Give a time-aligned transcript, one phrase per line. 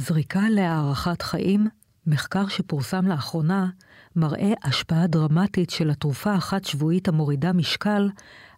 [0.00, 1.68] זריקה להארכת חיים,
[2.06, 3.68] מחקר שפורסם לאחרונה,
[4.16, 8.10] מראה השפעה דרמטית של התרופה החד שבועית המורידה משקל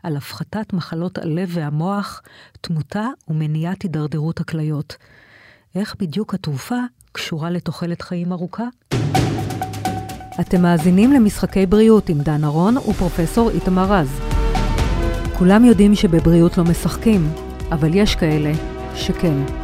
[0.03, 2.23] על הפחתת מחלות הלב והמוח,
[2.61, 4.97] תמותה ומניעת הידרדרות הכליות.
[5.75, 6.79] איך בדיוק התרופה
[7.13, 8.65] קשורה לתוחלת חיים ארוכה?
[10.41, 14.21] אתם מאזינים למשחקי בריאות עם דן ארון ופרופסור איתמר רז.
[15.39, 17.33] כולם יודעים שבבריאות לא משחקים,
[17.71, 18.53] אבל יש כאלה
[18.95, 19.62] שכן.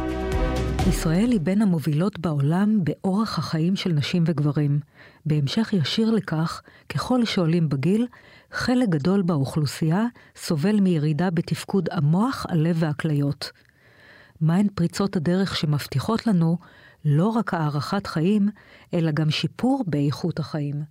[0.87, 4.79] ישראל היא בין המובילות בעולם באורח החיים של נשים וגברים.
[5.25, 8.07] בהמשך ישיר לכך, ככל שעולים בגיל,
[8.51, 13.51] חלק גדול באוכלוסייה סובל מירידה בתפקוד המוח, הלב והכליות.
[14.41, 16.57] מהן פריצות הדרך שמבטיחות לנו
[17.05, 18.49] לא רק הארכת חיים,
[18.93, 20.83] אלא גם שיפור באיכות החיים?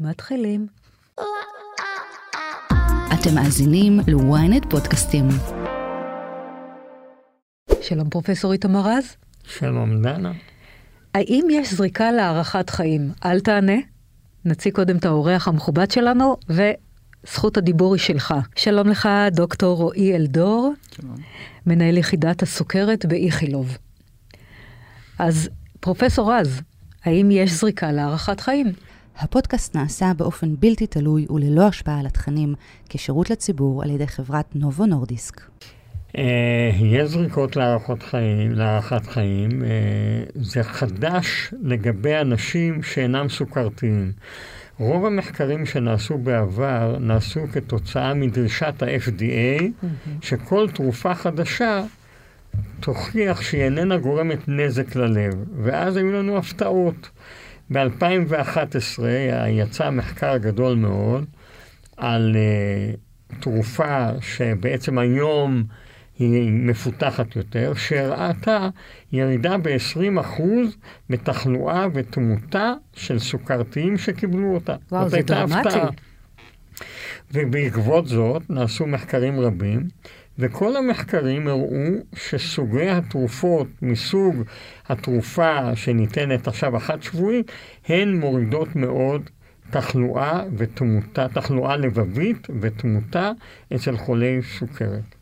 [0.00, 0.66] מתחילים.
[3.14, 5.28] אתם מאזינים ל-ynet פודקאסטים.
[7.82, 9.16] שלום פרופסור איתמר רז.
[9.44, 10.32] שלום דנה.
[11.14, 13.10] האם יש זריקה להארכת חיים?
[13.24, 13.76] אל תענה.
[14.44, 18.34] נציג קודם את האורח המכובד שלנו, וזכות הדיבור היא שלך.
[18.56, 21.16] שלום לך, דוקטור רועי אלדור, שלום.
[21.66, 23.76] מנהל יחידת הסוכרת באיכילוב.
[25.18, 25.48] אז
[25.80, 26.60] פרופסור רז,
[27.04, 28.72] האם יש זריקה להארכת חיים?
[29.18, 32.54] הפודקאסט נעשה באופן בלתי תלוי וללא השפעה על התכנים,
[32.88, 35.40] כשירות לציבור על ידי חברת נובו נורדיסק.
[36.18, 39.64] אה, יש זריקות להארכת חיים, להארכת חיים.
[39.64, 39.68] אה,
[40.34, 44.12] זה חדש לגבי אנשים שאינם סוכרתיים.
[44.78, 50.26] רוב המחקרים שנעשו בעבר נעשו כתוצאה מדרישת ה-FDA, mm-hmm.
[50.26, 51.82] שכל תרופה חדשה
[52.80, 55.34] תוכיח שהיא איננה גורמת נזק ללב.
[55.62, 57.10] ואז היו לנו הפתעות.
[57.70, 59.02] ב-2011
[59.48, 61.24] יצא מחקר גדול מאוד
[61.96, 65.64] על uh, תרופה שבעצם היום
[66.20, 68.68] היא מפותחת יותר, שהראתה
[69.12, 70.42] ירידה ב-20%
[71.10, 74.76] בתחלואה ותמותה של סוכרתיים שקיבלו אותה.
[74.92, 75.78] וואו, זה דרמטי.
[77.32, 79.88] ובעקבות זאת נעשו מחקרים רבים,
[80.38, 84.42] וכל המחקרים הראו שסוגי התרופות מסוג
[84.88, 87.52] התרופה שניתנת עכשיו אחת שבועית,
[87.88, 89.30] הן מורידות מאוד
[89.70, 93.32] תחלואה ותמותה, תחלואה לבבית ותמותה
[93.74, 95.19] אצל חולי סוכרת.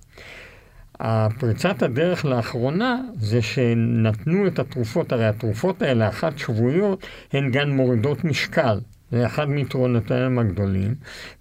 [1.00, 8.24] הפריצת הדרך לאחרונה זה שנתנו את התרופות, הרי התרופות האלה, אחת שבועיות, הן גם מורידות
[8.24, 8.78] משקל.
[9.10, 10.94] זה אחד מיתרונותיהם הגדולים,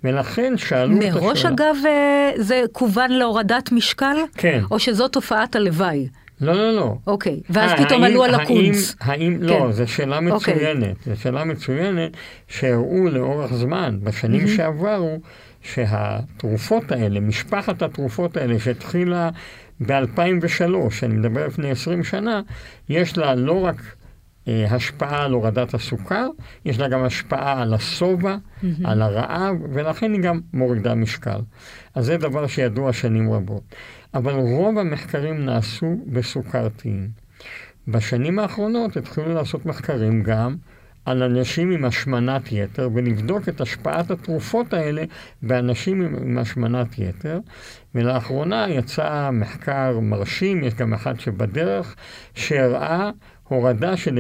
[0.03, 1.21] ולכן שאלו את השאלה...
[1.21, 4.15] מראש אגב אה, זה כוון להורדת משקל?
[4.37, 4.61] כן.
[4.71, 6.07] או שזו תופעת הלוואי?
[6.41, 6.95] לא, לא, לא.
[7.07, 8.95] אוקיי, ואז 아, פתאום האם, עלו על הקונץ.
[8.99, 9.59] האם, לא, כן.
[9.59, 10.53] לא, זו שאלה אוקיי.
[10.53, 10.95] מצוינת.
[10.95, 11.09] Okay.
[11.09, 12.11] זו שאלה מצוינת
[12.47, 14.57] שהראו לאורך זמן, בשנים mm-hmm.
[14.57, 15.19] שעברו,
[15.73, 19.29] שהתרופות האלה, משפחת התרופות האלה שהתחילה
[19.81, 20.63] ב-2003,
[21.03, 22.41] אני מדבר לפני 20 שנה,
[22.89, 23.95] יש לה לא רק
[24.47, 26.27] אה, השפעה על הורדת הסוכר,
[26.65, 28.65] יש לה גם השפעה על השובע, mm-hmm.
[28.83, 31.39] על הרעב, ולכן היא גם מורידה משקל.
[31.95, 33.75] אז זה דבר שידוע שנים רבות.
[34.13, 37.09] אבל רוב המחקרים נעשו בסוכרתיים.
[37.87, 40.55] בשנים האחרונות התחילו לעשות מחקרים גם
[41.07, 45.03] על אנשים עם השמנת יתר ולבדוק את השפעת התרופות האלה
[45.41, 47.39] באנשים עם השמנת יתר.
[47.95, 51.95] ולאחרונה יצא מחקר מרשים, יש גם אחד שבדרך,
[52.35, 53.11] שהראה
[53.43, 54.19] הורדה של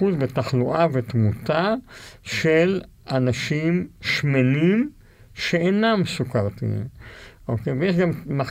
[0.00, 1.74] 20% בתחלואה ותמותה
[2.22, 2.80] של
[3.10, 4.90] אנשים שמנים
[5.34, 6.84] שאינם סוכרתיים.
[7.48, 7.72] אוקיי?
[7.72, 8.10] ויש גם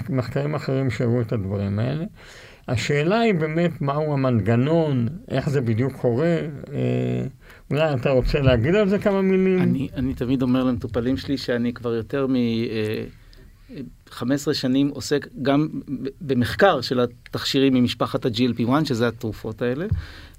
[0.09, 2.05] מחקרים אחרים שהראו את הדברים האלה.
[2.67, 6.37] השאלה היא באמת מהו המנגנון, איך זה בדיוק קורה.
[6.73, 7.25] אה,
[7.71, 9.61] אולי אתה רוצה להגיד על זה כמה מילים?
[9.61, 12.35] אני, אני תמיד אומר למטופלים שלי שאני כבר יותר מ...
[14.09, 15.67] 15 אה, שנים עוסק גם
[16.21, 19.85] במחקר של התכשירים ממשפחת ה-GLP-1, שזה התרופות האלה,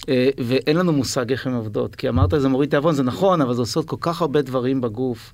[0.08, 1.96] אה, ואין לנו מושג איך הן עובדות.
[1.96, 5.32] כי אמרת זה מוריד תיאבון, זה נכון, אבל זה עושות כל כך הרבה דברים בגוף.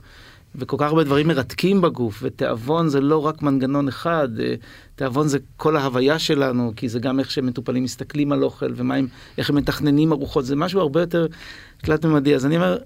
[0.54, 4.54] וכל כך הרבה דברים מרתקים בגוף, ותיאבון זה לא רק מנגנון אחד, אה,
[4.94, 9.06] תיאבון זה כל ההוויה שלנו, כי זה גם איך שמטופלים מסתכלים על אוכל, ומה הם,
[9.38, 11.26] איך הם מתכננים ארוחות, זה משהו הרבה יותר
[11.82, 12.34] תלת-ממדי.
[12.34, 12.78] אז אני אומר,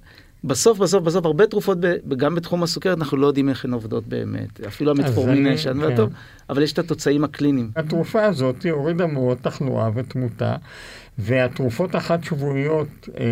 [0.45, 4.07] בסוף, בסוף, בסוף, הרבה תרופות, ב, גם בתחום הסוכרת, אנחנו לא יודעים איך הן עובדות
[4.07, 4.61] באמת.
[4.61, 5.97] אפילו המטפורמין יש, כן.
[5.97, 6.11] טוב,
[6.51, 7.71] אבל יש את התוצאים הקליניים.
[7.77, 10.57] התרופה הזאת הורידה מאוד תחלואה ותמותה,
[11.19, 13.25] והתרופות החד שבועיות, אה,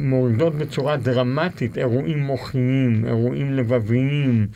[0.00, 4.46] מורידות בצורה דרמטית אירועים מוחיים, אירועים לבביים,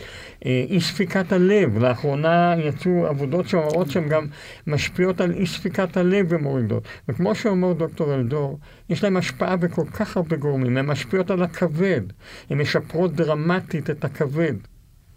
[0.47, 1.79] אה, אי ספיקת הלב.
[1.79, 4.27] לאחרונה יצאו עבודות שאומרות שהן גם
[4.67, 6.89] משפיעות על אי ספיקת הלב ומורידות.
[7.09, 8.59] וכמו שאומר דוקטור אלדור,
[8.89, 10.77] יש להן השפעה בכל כך הרבה גורמים.
[10.77, 12.03] הן משפיעות על הכבד,
[12.51, 14.55] הן משפרות דרמטית את הכבד.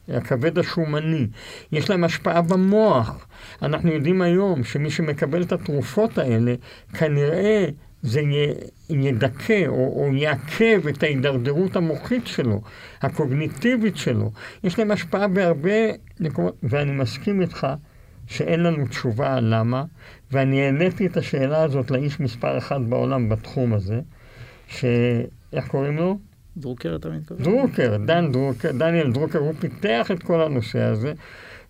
[0.07, 1.27] הכבד השומני,
[1.71, 3.27] יש להם השפעה במוח.
[3.61, 6.55] אנחנו יודעים היום שמי שמקבל את התרופות האלה,
[6.93, 7.65] כנראה
[8.03, 8.21] זה
[8.89, 12.61] ידכא או, או יעכב את ההידרדרות המוחית שלו,
[13.01, 14.31] הקוגניטיבית שלו.
[14.63, 15.71] יש להם השפעה בהרבה
[16.19, 17.67] מקומות, ואני מסכים איתך
[18.27, 19.83] שאין לנו תשובה על למה,
[20.31, 24.01] ואני העליתי את השאלה הזאת לאיש מספר אחת בעולם בתחום הזה,
[24.67, 26.19] שאיך קוראים לו?
[26.57, 27.43] דרוקר אתה מתכוון?
[27.43, 31.13] דרוקר, דן דרוקר, דניאל דרוקר, הוא פיתח את כל הנושא הזה,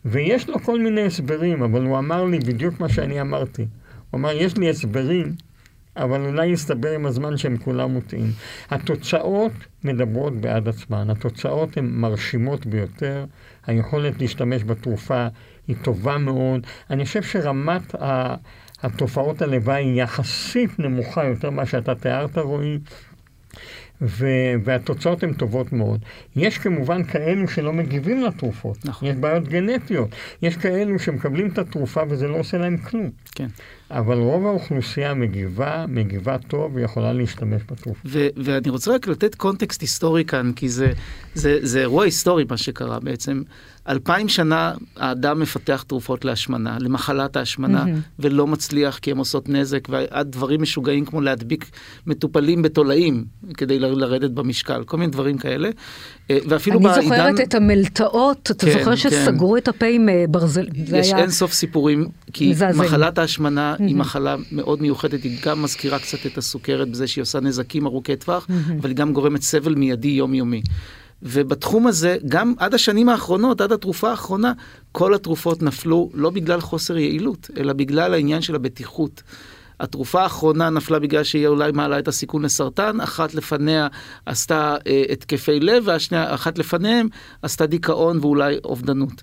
[0.06, 3.66] ויש לו כל מיני הסברים, אבל הוא אמר לי בדיוק מה שאני אמרתי.
[4.10, 5.36] הוא אמר, יש לי הסברים,
[5.98, 8.32] אבל אולי יסתבר עם הזמן שהם כולם מוטעים.
[8.70, 9.52] התוצאות
[9.84, 13.26] מדברות בעד עצמן, התוצאות הן מרשימות ביותר,
[13.68, 15.28] היכולת להשתמש בתרופה
[15.68, 16.68] היא טובה מאוד.
[16.90, 17.96] אני חושב שרמת
[18.82, 22.80] התופעות הלוואי היא יחסית נמוכה יותר ממה שאתה תיארת, רועי.
[24.02, 26.00] ו- והתוצאות הן טובות מאוד.
[26.36, 29.08] יש כמובן כאלו שלא מגיבים לתרופות, נכון.
[29.08, 30.10] יש בעיות גנטיות,
[30.42, 33.10] יש כאלו שמקבלים את התרופה וזה לא עושה להם כלום.
[33.36, 33.48] כן.
[33.94, 38.00] אבל רוב האוכלוסייה מגיבה, מגיבה טוב ויכולה להשתמש בתרופה.
[38.06, 40.92] ו- ואני רוצה רק לתת קונטקסט היסטורי כאן, כי זה,
[41.36, 43.42] זה, זה אירוע היסטורי מה שקרה בעצם.
[43.90, 48.20] אלפיים שנה האדם מפתח תרופות להשמנה, למחלת ההשמנה, mm-hmm.
[48.20, 51.70] ולא מצליח כי הן עושות נזק, ועד דברים משוגעים כמו להדביק
[52.08, 53.26] מטופלים בתולעים
[53.58, 55.70] כדי לרדת במשקל, כל מיני דברים כאלה.
[56.32, 57.02] אה, ואפילו אני בעידן...
[57.02, 58.96] זוכרת את המלטעות, אתה כן, זוכר כן.
[58.96, 59.58] שסגרו כן.
[59.58, 60.68] את הפה עם אה, ברזל?
[60.76, 61.18] יש היה...
[61.18, 62.90] אין סוף סיפורים, כי מזעזעים.
[62.90, 63.76] מחלת ההשמנה.
[63.88, 68.16] היא מחלה מאוד מיוחדת, היא גם מזכירה קצת את הסוכרת בזה שהיא עושה נזקים ארוכי
[68.16, 68.48] טווח.
[68.82, 70.62] אבל היא גם גורמת סבל מיידי יומיומי.
[71.24, 74.54] ובתחום הזה, גם עד השנים האחרונות, עד התרופה האחרונה,
[74.92, 79.24] כל התרופות נפלו לא בגלל חוסר יעילות, אלא בגלל העניין של הבטיחות.
[79.80, 83.88] התרופה האחרונה נפלה בגלל שהיא אולי מעלה את הסיכון לסרטן, אחת לפניה
[84.26, 87.08] עשתה אה, התקפי לב, ואחת לפניהם
[87.42, 89.22] עשתה דיכאון ואולי אובדנות.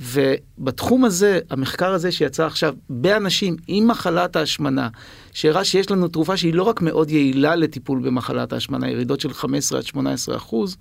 [0.00, 4.88] ובתחום הזה, המחקר הזה שיצא עכשיו באנשים עם מחלת ההשמנה,
[5.32, 9.78] שהראה שיש לנו תרופה שהיא לא רק מאוד יעילה לטיפול במחלת ההשמנה, ירידות של 15
[9.78, 10.76] עד 18 אחוז,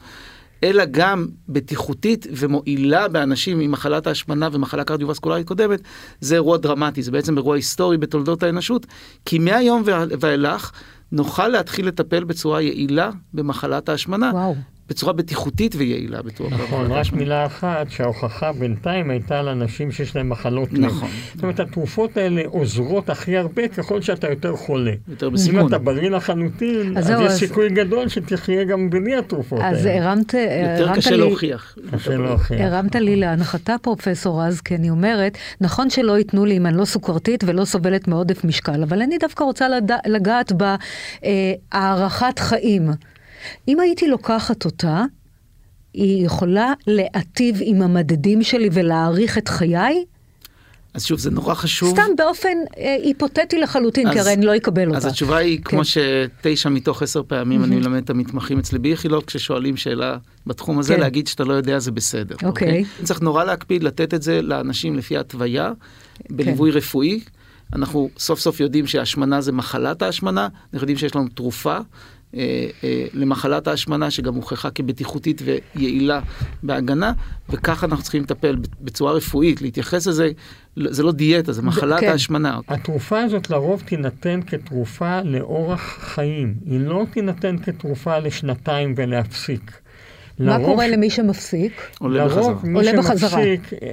[0.64, 5.82] אלא גם בטיחותית ומועילה באנשים עם מחלת ההשמנה ומחלה קרדיו-וסקולרית קודמת,
[6.22, 8.86] זה אירוע דרמטי, זה בעצם אירוע היסטורי בתולדות האנושות,
[9.26, 9.84] כי מהיום
[10.20, 10.72] ואילך
[11.12, 14.32] נוכל להתחיל לטפל בצורה יעילה במחלת ההשמנה.
[14.34, 14.56] וואו.
[14.90, 16.22] בצורה בטיחותית ויעילה.
[16.22, 20.86] בצורה נכון, רק מילה אחת, שההוכחה בינתיים הייתה לאנשים שיש להם מחלות לב.
[20.86, 21.10] נכון.
[21.36, 24.92] זאת אומרת, התרופות האלה עוזרות הכי הרבה ככל שאתה יותר חולה.
[25.08, 25.60] יותר בסיכון.
[25.60, 29.78] אם אתה בריא לחלוטין, אז, אז יש סיכוי גדול שתחיה גם בלי התרופות האלה.
[29.78, 31.76] אז הרמת, יותר קשה להוכיח.
[31.92, 32.62] קשה להוכיח.
[32.62, 36.86] הרמת לי להנחתה, פרופסור רז, כי אני אומרת, נכון שלא ייתנו לי אם אני לא
[36.86, 39.68] סוכרתית ולא סובלת מעודף משקל, אבל אני דווקא רוצה
[40.06, 40.52] לגעת
[41.72, 42.90] בהארכת חיים.
[43.68, 45.04] אם הייתי לוקחת אותה,
[45.94, 50.06] היא יכולה להטיב עם המדדים שלי ולהעריך את חיי?
[50.94, 51.92] אז שוב, זה נורא חשוב.
[51.92, 54.98] סתם באופן אה, היפותטי לחלוטין, אז, כי הרי אני לא אקבל אותה.
[54.98, 55.64] אז התשובה היא, כן.
[55.64, 60.94] כמו שתשע מתוך עשר פעמים אני מלמד את המתמחים אצלי באיכילוב, כששואלים שאלה בתחום הזה,
[60.94, 61.00] כן.
[61.00, 62.36] להגיד שאתה לא יודע זה בסדר.
[62.44, 62.48] אוקיי.
[62.48, 62.86] אוקיי?
[63.04, 65.72] צריך נורא להקפיד לתת את זה לאנשים לפי התוויה,
[66.30, 66.78] בליווי כן.
[66.78, 67.20] רפואי.
[67.76, 71.78] אנחנו סוף סוף יודעים שהשמנה זה מחלת ההשמנה, אנחנו יודעים שיש לנו תרופה.
[72.36, 76.22] אה, אה, למחלת ההשמנה, שגם הוכחה כבטיחותית ויעילה
[76.64, 77.14] בהגנה,
[77.50, 80.32] וככה אנחנו צריכים לטפל בצורה רפואית, להתייחס לזה,
[80.76, 82.10] זה לא דיאטה, זה מחלת כן.
[82.10, 82.60] ההשמנה.
[82.68, 89.79] התרופה הזאת לרוב תינתן כתרופה לאורח חיים, היא לא תינתן כתרופה לשנתיים ולהפסיק.
[90.40, 91.82] מה לרוב, קורה למי שמפסיק?
[92.00, 92.42] עולה בחזרה.
[92.42, 93.42] לרוב מי עולה שמפסיק בחזרה.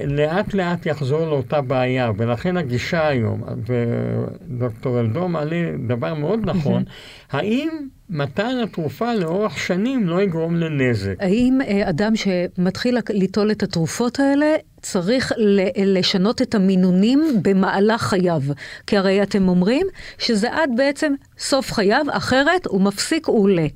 [0.05, 6.83] לאט לאט יחזור לאותה בעיה, ולכן הגישה היום, ודוקטור אלדור מעלה דבר מאוד נכון,
[7.31, 7.69] האם
[8.09, 11.15] מתן התרופה לאורך שנים לא יגרום לנזק?
[11.19, 15.33] האם אה, אדם שמתחיל ליטול את התרופות האלה, צריך
[15.85, 18.41] לשנות את המינונים במהלך חייו?
[18.87, 19.87] כי הרי אתם אומרים
[20.17, 23.67] שזה עד בעצם סוף חייו, אחרת הוא מפסיק, הוא עולה.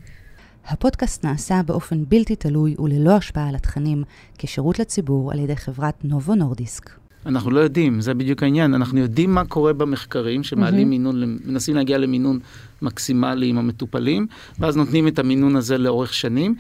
[0.68, 4.04] הפודקאסט נעשה באופן בלתי תלוי וללא השפעה על התכנים,
[4.38, 6.90] כשירות לציבור על ידי חברת נובו נורדיסק.
[7.26, 8.74] אנחנו לא יודעים, זה בדיוק העניין.
[8.74, 10.90] אנחנו יודעים מה קורה במחקרים, שמעלים mm-hmm.
[10.90, 12.40] מינון, מנסים להגיע למינון
[12.82, 14.28] מקסימלי עם המטופלים,
[14.60, 16.56] ואז נותנים את המינון הזה לאורך שנים.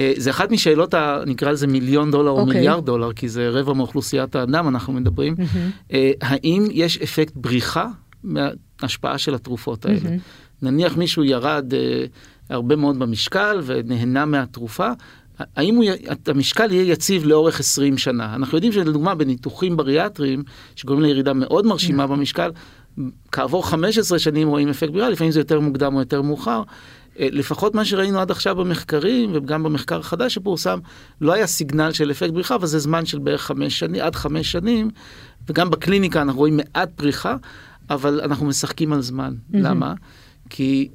[0.00, 2.34] אה, זה אחת משאלות, ה, נקרא לזה מיליון דולר okay.
[2.34, 2.54] או אוקיי.
[2.54, 5.34] מיליארד דולר, כי זה רבע מאוכלוסיית האדם, אנחנו מדברים.
[5.34, 5.94] Mm-hmm.
[6.20, 7.88] האם יש אפקט בריחה
[8.24, 9.98] מההשפעה של התרופות האלה?
[9.98, 10.62] Mm-hmm.
[10.62, 12.04] נניח מישהו ירד אה,
[12.50, 14.90] הרבה מאוד במשקל ונהנה מהתרופה,
[15.56, 15.84] האם הוא,
[16.26, 18.34] המשקל יהיה יציב לאורך 20 שנה?
[18.34, 20.42] אנחנו יודעים שלדוגמה בניתוחים בריאטריים,
[20.76, 22.18] שגורמים לירידה מאוד מרשימה נכון.
[22.18, 22.50] במשקל,
[23.32, 26.62] כעבור 15 שנים רואים אפקט ברירה, לפעמים זה יותר מוקדם או יותר מאוחר.
[27.18, 30.78] אה, לפחות מה שראינו עד עכשיו במחקרים, וגם במחקר החדש שפורסם,
[31.20, 34.52] לא היה סיגנל של אפקט בריחה, אבל זה זמן של בערך חמש שנים, עד חמש
[34.52, 34.90] שנים,
[35.48, 37.36] וגם בקליניקה אנחנו רואים מעט פריחה,
[37.90, 39.34] אבל אנחנו משחקים על זמן.
[39.34, 39.56] Mm-hmm.
[39.56, 39.94] למה?
[40.50, 40.88] כי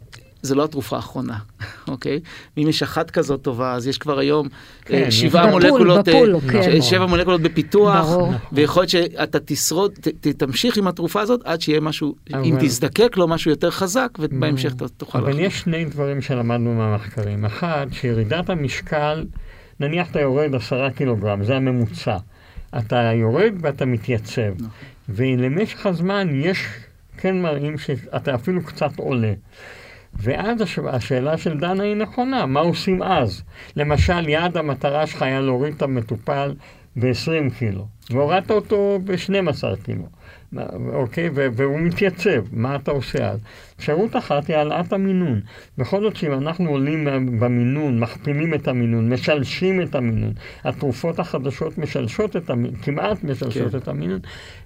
[0.45, 1.37] זה לא התרופה האחרונה,
[1.87, 2.19] אוקיי?
[2.57, 4.47] ואם יש אחת כזאת טובה, אז יש כבר היום
[4.85, 6.81] כן, אה, שבעה מולקולות, בפול, אה, כן.
[6.81, 8.33] שבע מולקולות בפיתוח, ברור.
[8.51, 12.43] ויכול להיות שאתה תשרוד, ת, תמשיך עם התרופה הזאת עד שיהיה משהו, אבל...
[12.43, 15.17] אם תזדקק לו משהו יותר חזק, ובהמשך תוכל...
[15.17, 17.45] אבל יש שני דברים שלמדנו מהמחקרים.
[17.45, 19.25] אחד, שירידת המשקל,
[19.79, 22.17] נניח אתה יורד עשרה קילוגרם, זה הממוצע.
[22.77, 24.53] אתה יורד ואתה מתייצב.
[24.57, 24.69] נכון.
[25.09, 26.67] ולמשך הזמן יש,
[27.17, 29.33] כן מראים שאתה אפילו קצת עולה.
[30.19, 30.57] ואז
[30.88, 33.43] השאלה של דנה היא נכונה, מה עושים אז?
[33.75, 36.53] למשל, יעד המטרה שלך היה להוריד את המטופל
[36.95, 40.05] ב-20 קילו, והורדת אותו ב-12 קילו.
[40.93, 41.29] אוקיי?
[41.33, 43.39] והוא מתייצב, מה אתה עושה אז?
[43.79, 45.41] אפשרות אחת היא העלאת המינון.
[45.77, 47.07] בכל זאת שאם אנחנו עולים
[47.39, 50.33] במינון, מכפילים את המינון, משלשים את המינון,
[50.63, 53.77] התרופות החדשות משלשות את המינון, כמעט משלשות כן.
[53.77, 54.19] את המינון,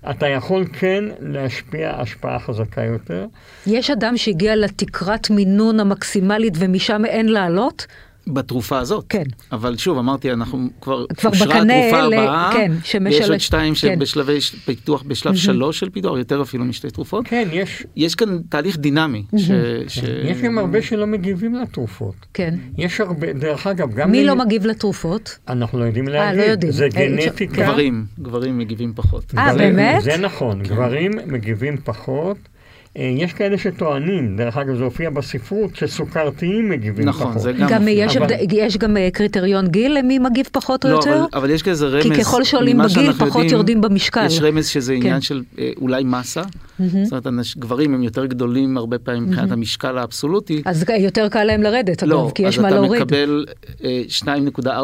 [0.09, 3.25] אתה יכול כן להשפיע השפעה חזקה יותר.
[3.67, 7.87] יש אדם שהגיע לתקרת מינון המקסימלית ומשם אין לעלות?
[8.27, 9.05] בתרופה הזאת.
[9.09, 9.23] כן.
[9.51, 13.17] אבל שוב, אמרתי, אנחנו כבר, כבר אושרה התרופה אלה, הבאה, כן, שמשל...
[13.17, 13.75] ויש עוד שתיים כן.
[13.75, 15.37] שבשלבי פיתוח, בשלב mm-hmm.
[15.37, 17.25] שלוש של פיתוח, יותר אפילו משתי תרופות.
[17.27, 17.85] כן, יש...
[17.95, 19.23] יש כאן תהליך דינמי.
[19.33, 19.39] Mm-hmm.
[19.39, 19.87] ש, כן.
[19.87, 19.97] ש...
[20.23, 22.15] יש גם הרבה שלא מגיבים לתרופות.
[22.33, 22.55] כן.
[22.77, 24.11] יש הרבה, דרך אגב, גם...
[24.11, 24.25] מי מ...
[24.25, 25.37] לא מגיב לתרופות?
[25.47, 26.39] אנחנו לא יודעים להגיד.
[26.39, 26.71] 아, לא יודעים.
[26.71, 27.63] זה אה, גנטיקה.
[27.63, 29.33] גברים, גברים מגיבים פחות.
[29.37, 30.01] אה, באמת?
[30.01, 30.69] זה נכון, כן.
[30.69, 32.37] גברים מגיבים פחות.
[32.99, 37.41] אה, יש כאלה שטוענים, דרך אגב זה הופיע בספרות, שסוכרתיים מגיבים נכון, פחות.
[37.41, 37.67] זה גם...
[37.69, 38.27] גם יש, אבל...
[38.51, 41.19] יש גם אה, קריטריון גיל למי מגיב פחות או לא, יותר?
[41.19, 44.25] אבל, אבל יש כזה רמז, כי ככל שעולים בגיל פחות יודעים, יורדים במשקל.
[44.25, 44.99] יש רמז שזה כן.
[44.99, 46.83] עניין של אה, אולי מסה, mm-hmm.
[47.03, 49.53] זאת אומרת, גברים הם יותר גדולים הרבה פעמים מבחינת mm-hmm.
[49.53, 50.61] המשקל האבסולוטי.
[50.65, 52.91] אז יותר קל להם לרדת, לא, אגב, כי יש מה להוריד.
[52.91, 53.45] לא, אז אתה מקבל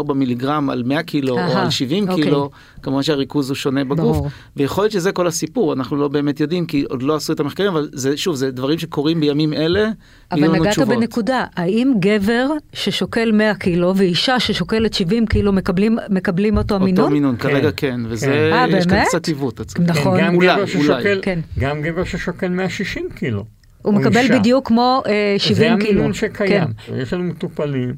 [0.09, 2.23] 2.4 מיליגרם על 100 קילו או על 70 אוקיי.
[2.23, 2.49] קילו,
[2.81, 4.29] כמובן שהריכוז הוא שונה בגוף, ברור.
[4.55, 7.71] ויכול להיות שזה כל הסיפור, אנחנו לא באמת יודעים, כי עוד לא עשו את המחקרים,
[7.71, 9.89] אבל זה, שוב, זה דברים שקורים בימים אלה,
[10.31, 16.75] אבל נגעת בנקודה, האם גבר ששוקל 100 קילו ואישה ששוקלת 70 קילו מקבלים, מקבלים אותו
[16.75, 16.99] המינון?
[16.99, 17.49] אותו מינון, כן.
[17.49, 18.77] כרגע כן, וזה, כן.
[18.77, 19.61] יש כאן קצת עיוות.
[19.79, 20.19] נכון.
[20.19, 21.39] כן, גם, אולי, גבר ששוקל, כן.
[21.59, 23.45] גם גבר ששוקל 160 קילו.
[23.81, 24.39] הוא מקבל אישה.
[24.39, 25.85] בדיוק כמו אה, 70 קילו.
[25.85, 26.63] זה המינון שקיים.
[26.87, 26.93] כן.
[26.95, 27.95] יש לנו מטופלים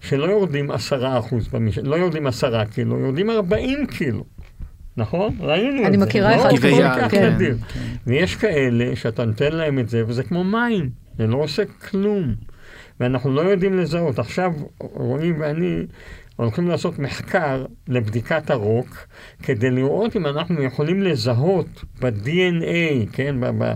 [0.00, 1.78] שלא יורדים 10 אחוז, במש...
[1.78, 4.24] לא יורדים 10 קילו, יורדים 40 קילו.
[4.96, 5.36] נכון?
[5.40, 5.86] ראינו את זה.
[5.86, 7.10] אני מכירה אחד כזה.
[7.10, 7.80] כן, כן.
[8.06, 12.34] ויש כאלה שאתה נותן להם את זה, וזה כמו מים, זה לא עושה כלום.
[13.00, 14.18] ואנחנו לא יודעים לזהות.
[14.18, 15.82] עכשיו רואים ואני
[16.36, 19.06] הולכים לעשות מחקר לבדיקת הרוק,
[19.42, 23.74] כדי לראות אם אנחנו יכולים לזהות ב-DNA, כן, ב- ב-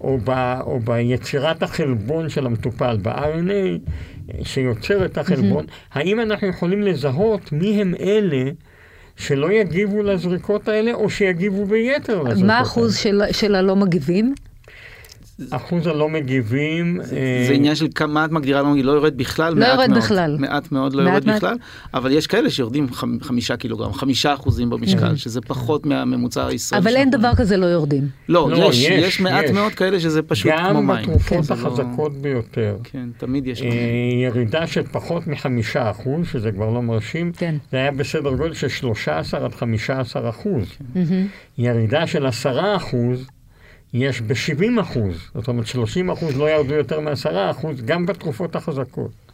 [0.00, 3.90] או, ב- או ביצירת החלבון של המטופל, ב-RNA,
[4.42, 5.98] שיוצר את החלבון, mm-hmm.
[5.98, 8.50] האם אנחנו יכולים לזהות מי הם אלה
[9.16, 12.46] שלא יגיבו לזריקות האלה, או שיגיבו ביתר לזריקות האלה.
[12.46, 14.34] מה האחוז של, של הלא מגיבים?
[15.50, 16.98] אחוז הלא מגיבים...
[17.02, 17.44] זה, אה...
[17.46, 20.02] זה עניין של כמה את מגדירה לא מגיב, לא יורד בכלל, לא מעט יורד מאוד.
[20.02, 20.36] בכלל.
[20.38, 21.36] מעט מאוד לא מעט יורד מעט.
[21.36, 21.56] בכלל,
[21.94, 25.16] אבל יש כאלה שיורדים חמ, חמישה קילוגרם, חמישה אחוזים במשקל, mm-hmm.
[25.16, 26.82] שזה פחות מהממוצע הישראלי.
[26.84, 28.08] אבל אין דבר כזה לא יורדים.
[28.28, 29.50] לא, לא יש, יש, יש מעט יש.
[29.50, 30.96] מאוד כאלה שזה פשוט כמו מים.
[30.96, 32.20] גם בתרופות כן, החזקות לא...
[32.20, 32.76] ביותר.
[32.84, 33.62] כן, תמיד יש.
[33.62, 33.68] אה,
[34.22, 37.54] ירידה של פחות מחמישה אחוז, שזה כבר לא מרשים, כן.
[37.72, 40.64] זה היה בסדר גודל של 13 עד 15 אחוז.
[40.68, 41.00] כן.
[41.00, 41.58] Mm-hmm.
[41.58, 43.26] ירידה של 10 אחוז,
[43.92, 49.25] יש ב-70 אחוז, זאת אומרת 30 אחוז לא ירדו יותר מ-10 אחוז, גם בתרופות החזקות.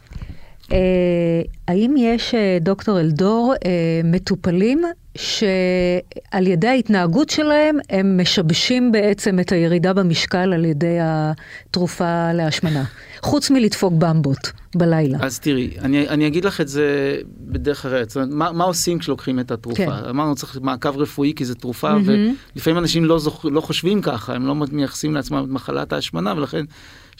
[0.73, 3.69] אה, האם יש, אה, דוקטור אלדור, אה,
[4.03, 4.81] מטופלים
[5.15, 12.83] שעל ידי ההתנהגות שלהם הם משבשים בעצם את הירידה במשקל על ידי התרופה להשמנה,
[13.21, 15.17] חוץ מלדפוק במבות בלילה.
[15.21, 18.99] אז תראי, אני, אני אגיד לך את זה בדרך אחרת, זאת אומרת, מה, מה עושים
[18.99, 19.85] כשלוקחים את התרופה?
[19.85, 20.09] כן.
[20.09, 22.53] אמרנו צריך מעקב רפואי כי זו תרופה, mm-hmm.
[22.55, 26.65] ולפעמים אנשים לא, זוכ, לא חושבים ככה, הם לא מייחסים לעצמם את מחלת ההשמנה, ולכן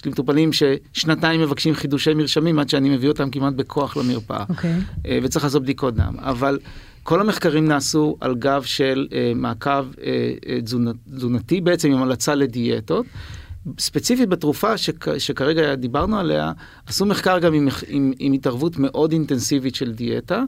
[0.03, 4.43] יש לי מטופלים ששנתיים מבקשים חידושי מרשמים עד שאני מביא אותם כמעט בכוח למרפאה.
[4.43, 4.49] Okay.
[4.49, 4.79] אוקיי.
[5.23, 6.15] וצריך לעשות בדיקות דם.
[6.19, 6.59] אבל
[7.03, 12.35] כל המחקרים נעשו על גב של אה, מעקב אה, אה, תזונת, תזונתי בעצם עם המלצה
[12.35, 13.05] לדיאטות.
[13.79, 16.51] ספציפית בתרופה שכ, שכרגע דיברנו עליה,
[16.85, 20.43] עשו מחקר גם עם, עם, עם התערבות מאוד אינטנסיבית של דיאטה,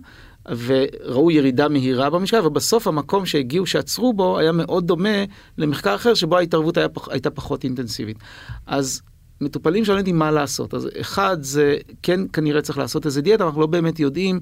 [0.50, 5.24] וראו ירידה מהירה במשקל, ובסוף המקום שהגיעו, שעצרו בו, היה מאוד דומה
[5.58, 8.18] למחקר אחר שבו ההתערבות היה, הייתה פחות אינטנסיבית.
[8.68, 9.02] אז
[9.42, 10.74] מטופלים שלא יודעים מה לעשות.
[10.74, 14.40] אז אחד, זה כן כנראה צריך לעשות איזה דיאטה, אנחנו לא באמת יודעים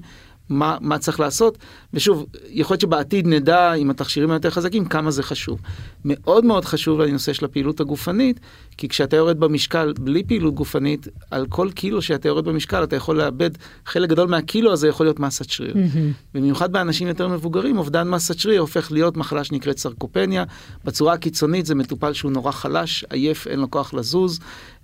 [0.48, 1.58] מה, מה צריך לעשות,
[1.94, 5.60] ושוב, יכול להיות שבעתיד נדע עם התכשירים היותר חזקים כמה זה חשוב.
[6.04, 8.40] מאוד מאוד חשוב לנושא של הפעילות הגופנית,
[8.78, 13.18] כי כשאתה יורד במשקל בלי פעילות גופנית, על כל קילו שאתה יורד במשקל אתה יכול
[13.18, 13.50] לאבד,
[13.86, 15.74] חלק גדול מהקילו הזה יכול להיות מסת שריר.
[15.74, 16.34] Mm-hmm.
[16.34, 20.44] במיוחד באנשים יותר מבוגרים, אובדן מסת שריר הופך להיות מחלה שנקראת סרקופניה.
[20.84, 24.40] בצורה הקיצונית זה מטופל שהוא נורא חלש, עייף, אין לו כוח לזוז.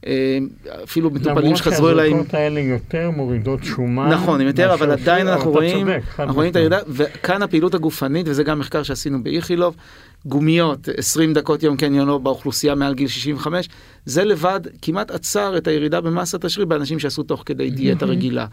[0.06, 0.38] אה,
[0.84, 2.10] אפילו מטופלים שחזרו אליי...
[2.10, 4.08] למרות שהזריקות האלה יותר מורידות שומן.
[4.08, 5.88] נכון, יותר, אבל עדיין אנחנו רואים,
[6.18, 9.76] אנחנו רואים את הירידה, וכאן הפעילות הגופנית, וזה גם מחקר שעשינו באיכילוב,
[10.24, 13.68] גומיות, 20 דקות יום כן יונו באוכלוסייה מעל גיל 65,
[14.04, 18.46] זה לבד כמעט עצר את הירידה במסת השריר באנשים שעשו תוך כדי דיאטה רגילה.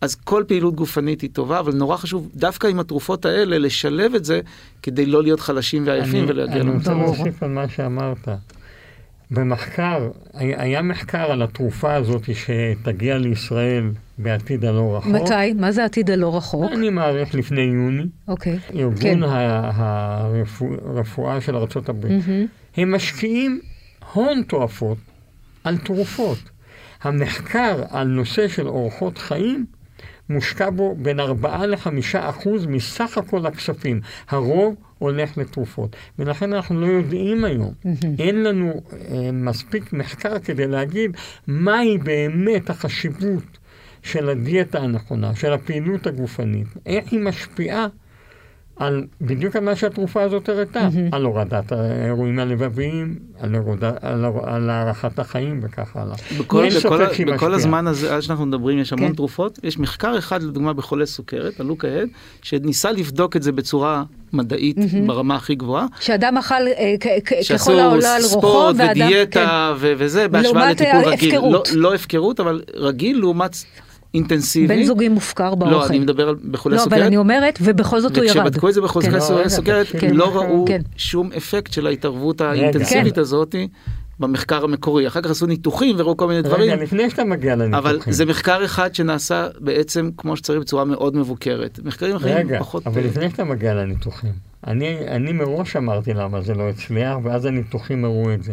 [0.00, 4.24] אז כל פעילות גופנית היא טובה, אבל נורא חשוב דווקא עם התרופות האלה לשלב את
[4.24, 4.40] זה,
[4.82, 6.90] כדי לא להיות חלשים ועייפים ולהגיע למצב.
[6.90, 8.28] אני רוצה להוסיף על מה שאמרת.
[9.32, 15.12] במחקר, היה מחקר על התרופה הזאת שתגיע לישראל בעתיד הלא רחוק.
[15.12, 15.52] מתי?
[15.56, 16.72] מה זה עתיד הלא רחוק?
[16.72, 18.04] אני מעריך לפני יוני.
[18.28, 18.58] אוקיי.
[18.74, 19.20] ארגון כן.
[19.22, 22.04] הרפואה של ארה"ב.
[22.04, 22.76] Mm-hmm.
[22.76, 23.60] הם משקיעים
[24.12, 24.98] הון תועפות
[25.64, 26.38] על תרופות.
[27.02, 29.66] המחקר על נושא של אורחות חיים
[30.28, 34.00] מושקע בו בין 4 ל-5 אחוז מסך הכל הכספים.
[34.28, 35.96] הרוב הולך לתרופות.
[36.18, 37.72] ולכן אנחנו לא יודעים היום,
[38.18, 41.16] אין לנו אה, מספיק מחקר כדי להגיד
[41.46, 43.58] מהי באמת החשיבות
[44.02, 47.86] של הדיאטה הנכונה, של הפעילות הגופנית, איך היא משפיעה
[48.76, 51.16] על בדיוק על מה שהתרופה הזאת הראתה, mm-hmm.
[51.16, 56.14] על הורדת האירועים הלבביים, על, הורדה, על, על הארכת החיים וכך הלאה.
[56.38, 59.14] בכל, בכל, בכל הזמן הזה, עד שאנחנו מדברים, יש המון כן.
[59.14, 59.58] תרופות.
[59.62, 62.08] יש מחקר אחד, לדוגמה, בחולי סוכרת, על לוקה הד,
[62.42, 65.06] שניסה לבדוק את זה בצורה מדעית mm-hmm.
[65.06, 65.86] ברמה הכי גבוהה.
[66.00, 66.94] שאדם אכל אה,
[67.50, 69.94] ככל העולה על רוחו, ספורט ודיאטה כן.
[69.98, 71.34] וזה, בהשוואה לטיפול רגיל.
[71.34, 73.56] לא, לא הפקרות, אבל רגיל לעומת
[74.14, 74.66] אינטנסיבי.
[74.66, 76.98] בן זוגי מופקר באורח לא, אני מדבר על בחולי לא, סוכרת.
[76.98, 78.36] אבל אני אומרת, ובכל זאת הוא ירד.
[78.36, 79.48] וכשבדקו את זה בחולי כן.
[79.48, 80.14] סוכרת, כן.
[80.14, 80.80] לא ראו כן.
[80.96, 83.20] שום אפקט של ההתערבות האינטנסיבית כן.
[83.20, 83.54] הזאת.
[84.20, 86.72] במחקר המקורי, אחר כך עשו ניתוחים וראו כל מיני רגע, דברים.
[86.72, 87.74] רגע, לפני שאתה מגיע לניתוחים.
[87.74, 91.80] אבל זה מחקר אחד שנעשה בעצם כמו שצריך בצורה מאוד מבוקרת.
[91.84, 92.86] מחקרים אחרים רגע, פחות...
[92.86, 94.32] רגע, אבל לפני שאתה מגיע לניתוחים,
[94.66, 98.52] אני, אני מראש אמרתי למה זה לא הצליח, ואז הניתוחים הראו את זה.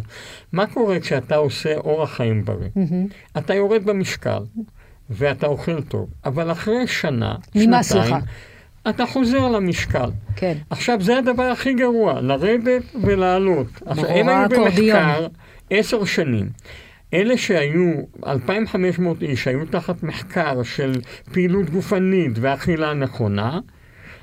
[0.53, 2.69] מה קורה כשאתה עושה אורח חיים בריא?
[2.77, 3.37] Mm-hmm.
[3.37, 4.39] אתה יורד במשקל.
[5.09, 8.15] ואתה אוכל טוב, אבל אחרי שנה, שנתיים,
[8.89, 10.09] אתה חוזר למשקל.
[10.35, 10.53] כן.
[10.69, 13.67] עכשיו, זה הדבר הכי גרוע, לרדת ולעלות.
[13.85, 15.27] עכשיו, הם היו במחקר
[15.69, 16.49] עשר שנים.
[17.13, 17.93] אלה שהיו,
[18.27, 20.91] 2,500 איש, היו תחת מחקר של
[21.31, 23.59] פעילות גופנית ואכילה נכונה,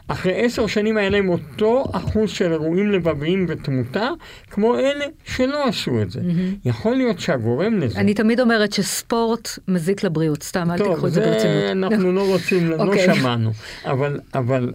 [0.08, 4.08] אחרי עשר שנים היה להם אותו אחוז של אירועים לבביים ותמותה,
[4.50, 6.20] כמו אלה שלא עשו את זה.
[6.20, 6.68] Mm-hmm.
[6.68, 7.98] יכול להיות שהגורם לזה...
[8.00, 11.42] אני תמיד אומרת שספורט מזיק לבריאות, סתם, אל תיקחו את זה ברצינות.
[11.42, 13.14] טוב, זה אנחנו לא רוצים, לא אוקיי.
[13.14, 13.50] שמענו.
[13.84, 14.72] אבל, אבל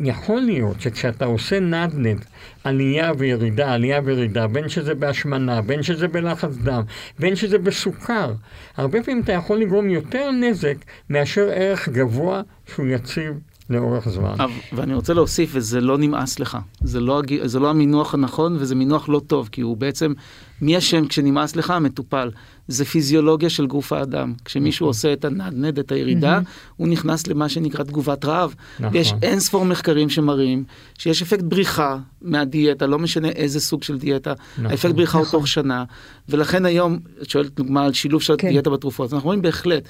[0.00, 2.24] יכול להיות שכשאתה עושה נדנד,
[2.64, 6.82] עלייה וירידה, עלייה וירידה, בין שזה בהשמנה, בין שזה בלחץ דם,
[7.18, 8.32] בין שזה בסוכר,
[8.76, 10.76] הרבה פעמים אתה יכול לגרום יותר נזק
[11.10, 12.42] מאשר ערך גבוה
[12.74, 13.32] שהוא יציב
[13.70, 14.34] לאורך זמן.
[14.72, 16.58] ואני רוצה להוסיף, וזה לא נמאס לך.
[16.80, 20.12] זה לא, זה לא המינוח הנכון, וזה מינוח לא טוב, כי הוא בעצם,
[20.60, 21.70] מי אשם כשנמאס לך?
[21.70, 22.30] המטופל.
[22.68, 24.32] זה פיזיולוגיה של גוף האדם.
[24.44, 24.88] כשמישהו נכון.
[24.88, 26.40] עושה את הנדנד, את הירידה,
[26.76, 28.54] הוא נכנס למה שנקרא תגובת רעב.
[28.80, 28.96] נכון.
[28.96, 30.64] יש אין ספור מחקרים שמראים
[30.98, 34.66] שיש אפקט בריחה מהדיאטה, לא משנה איזה סוג של דיאטה, נכון.
[34.66, 35.84] האפקט בריחה הוא תוך שנה,
[36.28, 38.48] ולכן היום, את שואלת דוגמה על שילוב של כן.
[38.48, 39.88] דיאטה בתרופות, אנחנו רואים בהחלט,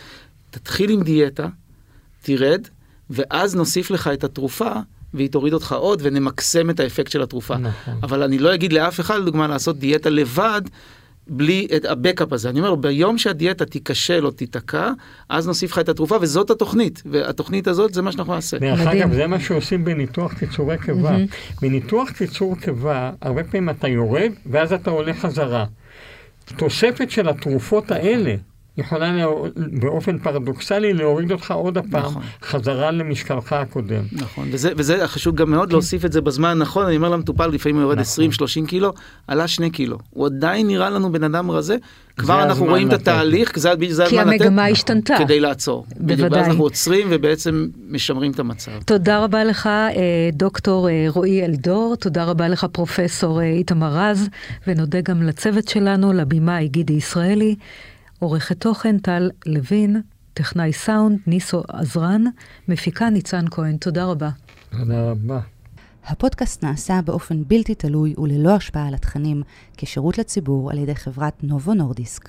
[0.50, 1.48] תתחיל עם דיאטה,
[2.22, 2.68] תרד,
[3.10, 4.72] ואז נוסיף לך את התרופה,
[5.14, 7.56] והיא תוריד אותך עוד, ונמקסם את האפקט של התרופה.
[7.56, 7.94] נכון.
[8.02, 10.62] אבל אני לא אגיד לאף אחד, לדוגמה, לעשות דיאטה לבד,
[11.28, 12.48] בלי את הבקאפ הזה.
[12.48, 14.90] אני אומר, ביום שהדיאטה תיכשל או תיתקע,
[15.28, 17.02] אז נוסיף לך את התרופה, וזאת התוכנית.
[17.06, 18.58] והתוכנית הזאת, זה מה שאנחנו נעשה.
[18.58, 21.16] דרך אגב, זה מה שעושים בניתוח קיצורי קיבה.
[21.62, 25.64] בניתוח קיצור קיבה, הרבה פעמים אתה יורד, ואז אתה עולה חזרה.
[26.56, 28.34] תוספת של התרופות האלה,
[28.78, 29.26] יכולה לה...
[29.56, 32.22] באופן פרדוקסלי להוריד אותך עוד הפעם נכון.
[32.42, 34.02] חזרה למשקלך הקודם.
[34.12, 37.76] נכון, וזה, וזה חשוב גם מאוד להוסיף את זה בזמן הנכון, אני אומר למטופל, לפעמים
[37.76, 38.24] הוא יורד נכון.
[38.64, 38.92] 20-30 קילו,
[39.26, 39.98] עלה 2 קילו.
[40.10, 41.76] הוא עדיין נראה לנו בן אדם רזה,
[42.16, 42.96] כבר אנחנו רואים לתת.
[42.96, 45.16] את התהליך, זה, זה כי המגמה השתנתה.
[45.18, 45.86] כדי לעצור.
[45.96, 46.28] בוודאי.
[46.30, 48.70] ואז אנחנו עוצרים ובעצם משמרים את המצב.
[48.86, 49.92] תודה רבה לך, אה,
[50.32, 54.28] דוקטור אה, רועי אלדור, תודה רבה לך, פרופסור אה, איתמר רז,
[54.66, 57.54] ונודה גם לצוות שלנו, לבימה גידי ישראלי.
[58.18, 60.00] עורכת תוכן טל לוין,
[60.34, 62.24] טכנאי סאונד ניסו עזרן,
[62.68, 63.76] מפיקה ניצן כהן.
[63.76, 64.30] תודה רבה.
[64.70, 65.40] תודה רבה.
[66.06, 69.42] הפודקאסט נעשה באופן בלתי תלוי וללא השפעה על התכנים,
[69.76, 72.28] כשירות לציבור על ידי חברת נובו נורדיסק.